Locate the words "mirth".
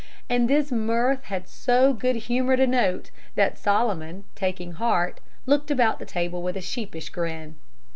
0.71-1.25